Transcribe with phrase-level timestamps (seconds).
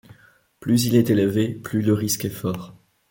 [0.59, 2.73] Plus il est élevé, plus le risque est fort.